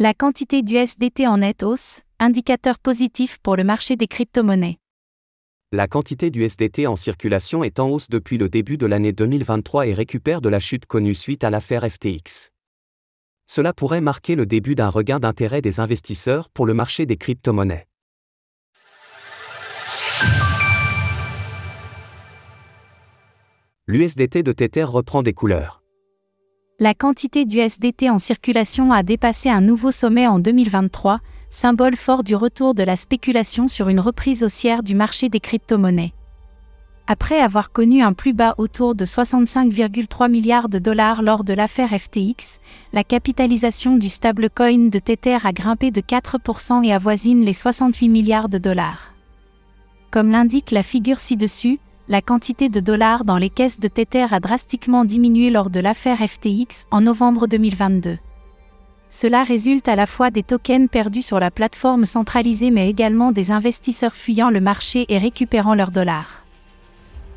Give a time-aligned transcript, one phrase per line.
[0.00, 4.78] La quantité d'USDT en nette hausse, indicateur positif pour le marché des crypto-monnaies.
[5.72, 9.94] La quantité d'USDT en circulation est en hausse depuis le début de l'année 2023 et
[9.94, 12.50] récupère de la chute connue suite à l'affaire FTX.
[13.46, 17.88] Cela pourrait marquer le début d'un regain d'intérêt des investisseurs pour le marché des crypto-monnaies.
[23.88, 25.77] L'USDT de Tether reprend des couleurs.
[26.80, 31.18] La quantité d'USDT en circulation a dépassé un nouveau sommet en 2023,
[31.50, 36.12] symbole fort du retour de la spéculation sur une reprise haussière du marché des crypto-monnaies.
[37.08, 41.90] Après avoir connu un plus bas autour de 65,3 milliards de dollars lors de l'affaire
[41.90, 42.60] FTX,
[42.92, 48.48] la capitalisation du stablecoin de Tether a grimpé de 4% et avoisine les 68 milliards
[48.48, 49.14] de dollars.
[50.12, 54.40] Comme l'indique la figure ci-dessus, la quantité de dollars dans les caisses de Tether a
[54.40, 58.16] drastiquement diminué lors de l'affaire FTX en novembre 2022.
[59.10, 63.50] Cela résulte à la fois des tokens perdus sur la plateforme centralisée mais également des
[63.50, 66.44] investisseurs fuyant le marché et récupérant leurs dollars.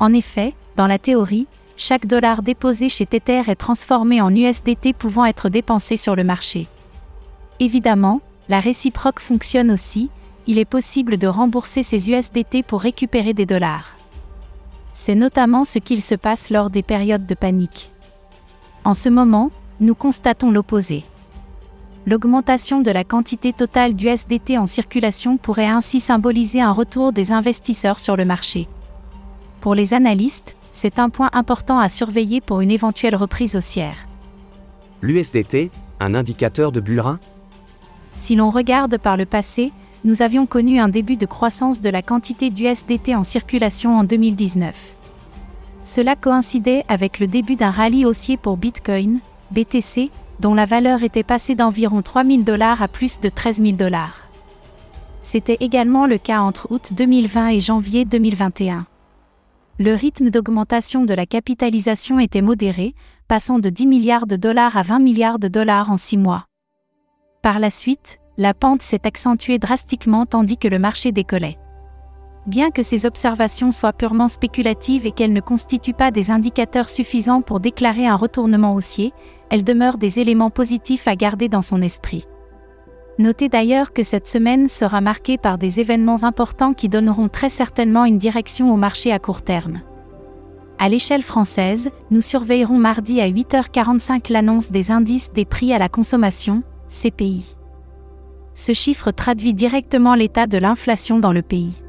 [0.00, 1.46] En effet, dans la théorie,
[1.78, 6.66] chaque dollar déposé chez Tether est transformé en USDT pouvant être dépensé sur le marché.
[7.58, 10.10] Évidemment, la réciproque fonctionne aussi,
[10.46, 13.97] il est possible de rembourser ces USDT pour récupérer des dollars.
[15.00, 17.92] C'est notamment ce qu'il se passe lors des périodes de panique.
[18.84, 21.04] En ce moment, nous constatons l'opposé.
[22.04, 28.00] L'augmentation de la quantité totale d'USDT en circulation pourrait ainsi symboliser un retour des investisseurs
[28.00, 28.66] sur le marché.
[29.60, 34.08] Pour les analystes, c'est un point important à surveiller pour une éventuelle reprise haussière.
[35.00, 37.20] L'USDT, un indicateur de bullrun
[38.14, 39.72] Si l'on regarde par le passé,
[40.04, 44.94] nous avions connu un début de croissance de la quantité d'USDT en circulation en 2019.
[45.82, 50.10] Cela coïncidait avec le début d'un rallye haussier pour Bitcoin, BTC,
[50.40, 54.28] dont la valeur était passée d'environ 3 000 dollars à plus de 13 000 dollars.
[55.22, 58.86] C'était également le cas entre août 2020 et janvier 2021.
[59.80, 62.94] Le rythme d'augmentation de la capitalisation était modéré,
[63.28, 66.46] passant de 10 milliards de dollars à 20 milliards de dollars en 6 mois.
[67.42, 71.58] Par la suite, la pente s'est accentuée drastiquement tandis que le marché décollait.
[72.46, 77.42] Bien que ces observations soient purement spéculatives et qu'elles ne constituent pas des indicateurs suffisants
[77.42, 79.12] pour déclarer un retournement haussier,
[79.50, 82.26] elles demeurent des éléments positifs à garder dans son esprit.
[83.18, 88.04] Notez d'ailleurs que cette semaine sera marquée par des événements importants qui donneront très certainement
[88.04, 89.80] une direction au marché à court terme.
[90.78, 95.88] À l'échelle française, nous surveillerons mardi à 8h45 l'annonce des indices des prix à la
[95.88, 97.57] consommation, CPI
[98.58, 101.80] ce chiffre traduit directement l'état de l'inflation dans le pays.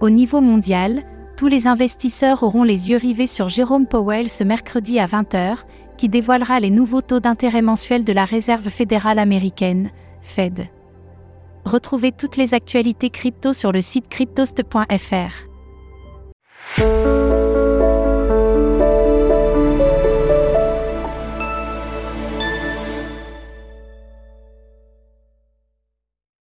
[0.00, 1.04] Au niveau mondial,
[1.36, 5.58] tous les investisseurs auront les yeux rivés sur Jérôme Powell ce mercredi à 20h,
[5.96, 9.90] qui dévoilera les nouveaux taux d'intérêt mensuels de la Réserve fédérale américaine,
[10.20, 10.66] Fed.
[11.64, 15.48] Retrouvez toutes les actualités crypto sur le site cryptost.fr.